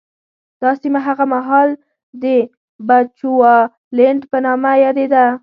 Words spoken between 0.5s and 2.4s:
دا سیمه هغه مهال د